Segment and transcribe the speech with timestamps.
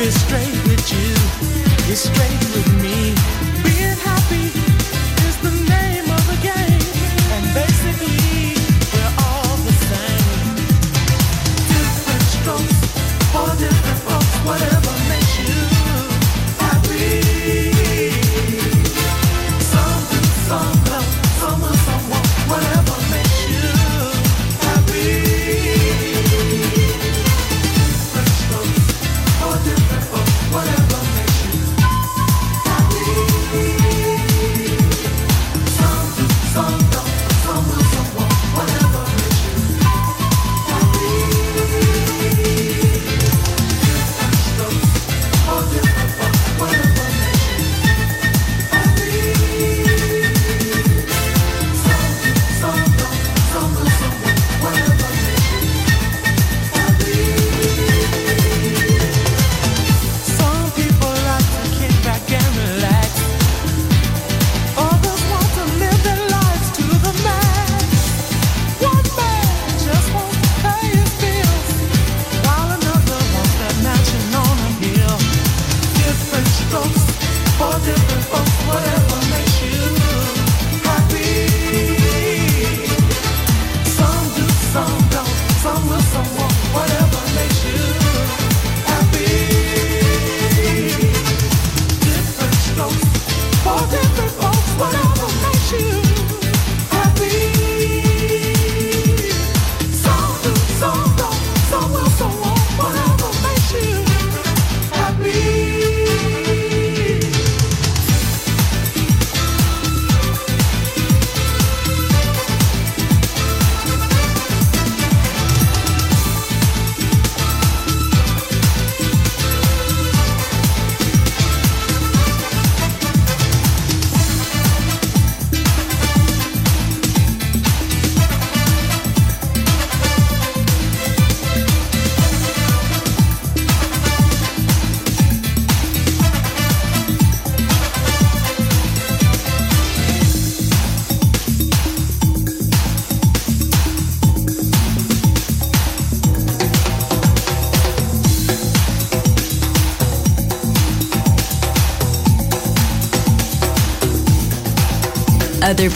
[0.00, 1.12] It's straight with you,
[1.92, 3.37] it's straight with me.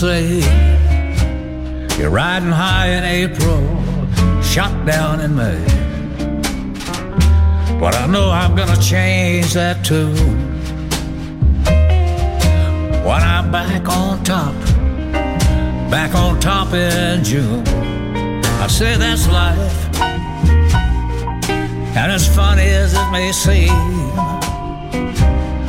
[0.00, 0.40] say
[1.98, 3.62] you're riding high in April,
[4.42, 5.58] shot down in May.
[7.80, 10.36] But I know I'm gonna change that tune
[13.06, 14.54] when I'm back on top,
[15.90, 17.64] back on top in June.
[18.60, 20.00] I say that's life,
[21.96, 23.70] and as funny as it may seem,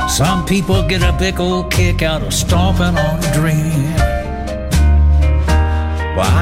[0.06, 4.17] some people get a big old kick out of stomping on a dream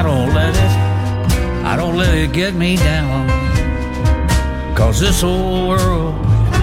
[0.06, 3.26] don't let it, I don't let it get me down.
[4.76, 6.14] Cause this old world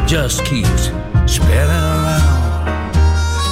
[0.08, 0.84] just keeps
[1.28, 2.96] spinning around.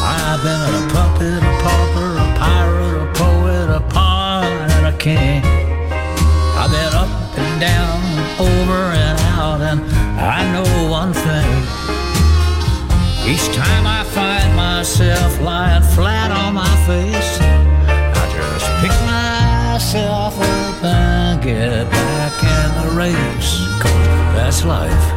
[0.04, 5.41] I've been a puppet, a pauper, a pirate, a poet, a pawn, and a king.
[24.66, 25.12] Life.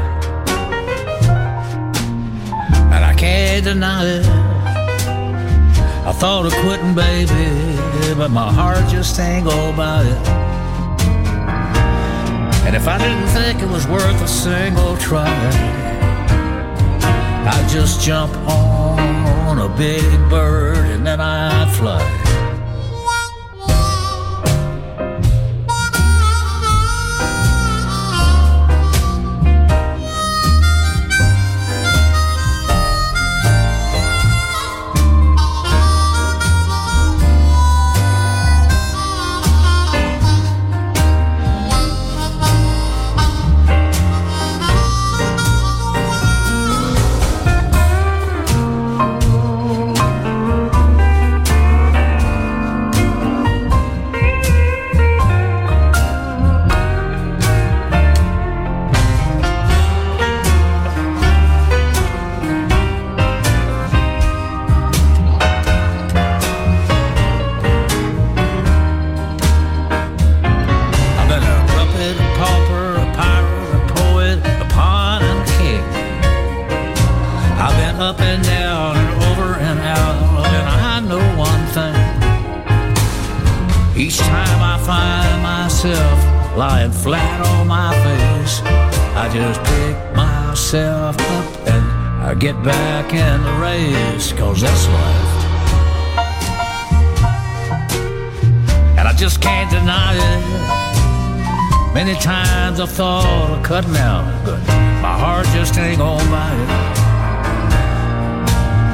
[2.93, 4.27] And I can't deny it.
[6.07, 10.29] I thought of quitting, baby, but my heart just ain't go by it.
[12.67, 15.29] And if I didn't think it was worth a single try,
[17.47, 22.24] I'd just jump on a big bird and then I'd fly.
[84.65, 88.63] I find myself lying flat on my face,
[89.15, 91.85] I just pick myself up and
[92.25, 95.33] I get back in the race, cause that's life.
[98.99, 100.45] And I just can't deny it.
[101.93, 104.59] Many times I've thought of cutting out, but
[105.03, 106.71] my heart just ain't gonna buy it.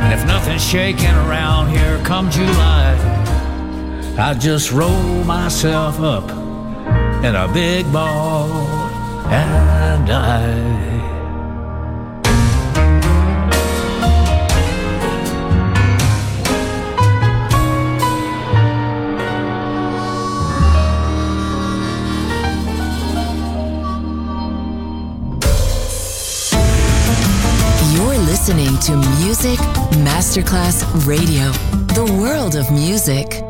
[0.02, 3.19] And if nothing's shaking around here come July,
[4.20, 6.28] I just roll myself up
[7.24, 8.50] in a big ball
[9.30, 10.90] and die.
[28.26, 29.58] Listening to Music
[30.04, 31.50] Masterclass Radio,
[31.94, 33.49] the world of music.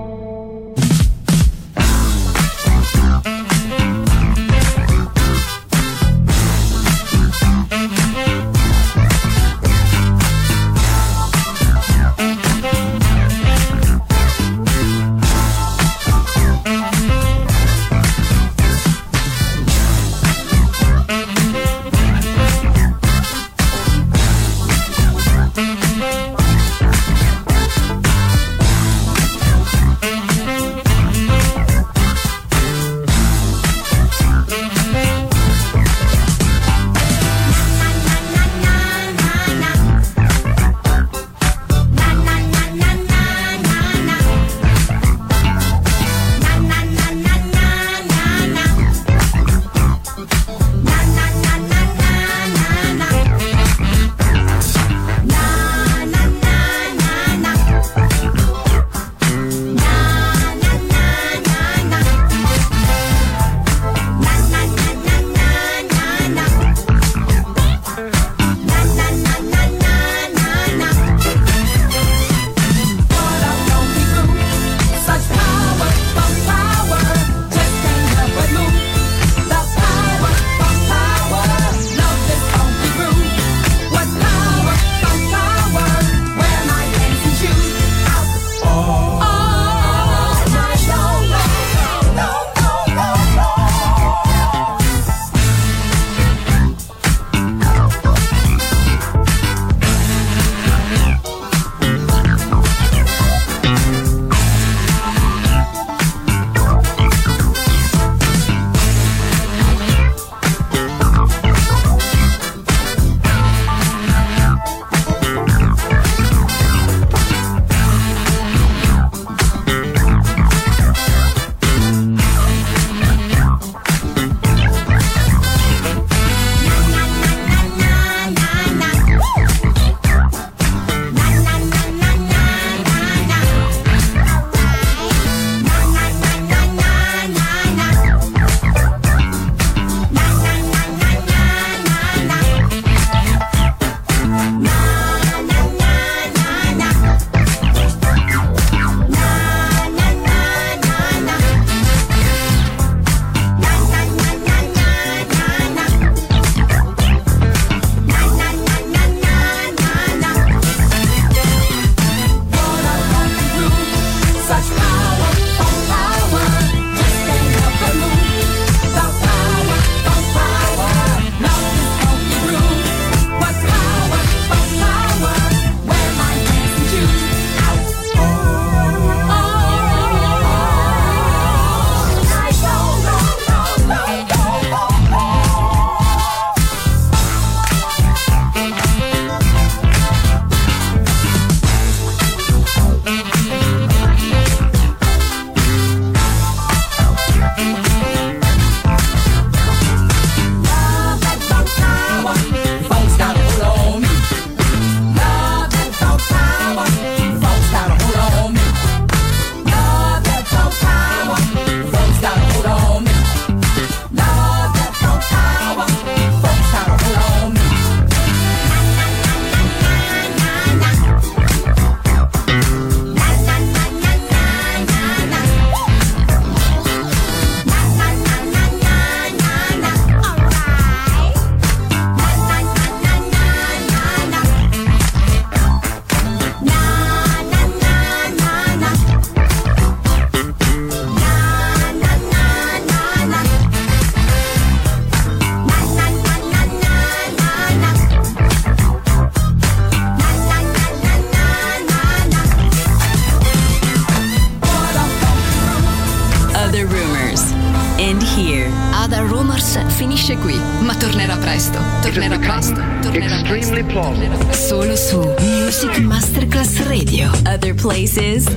[268.10, 268.49] Su